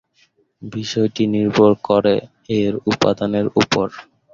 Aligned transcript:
বিষয়টি 0.61 1.23
নির্ভর 1.33 1.71
করে 1.87 2.15
এর 2.59 2.73
উপাদানের 2.91 3.47
উপর। 3.61 3.87